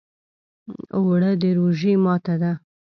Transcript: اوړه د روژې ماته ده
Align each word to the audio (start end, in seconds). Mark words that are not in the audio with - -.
اوړه 0.97 1.31
د 1.41 1.43
روژې 1.57 1.93
ماته 2.03 2.35
ده 2.41 2.51